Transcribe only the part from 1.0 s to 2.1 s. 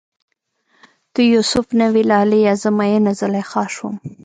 ته یو سف نه وی